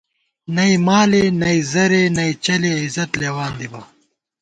[0.55, 3.81] نئ مالے نئ زرے نئ چَلے عزت لېوان دِبہ